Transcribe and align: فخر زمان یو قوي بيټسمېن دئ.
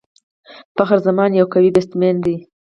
فخر 0.75 0.97
زمان 1.07 1.29
یو 1.33 1.47
قوي 1.53 1.69
بيټسمېن 1.75 2.15
دئ. 2.25 2.35